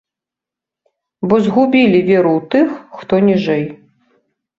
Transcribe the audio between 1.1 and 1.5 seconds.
Бо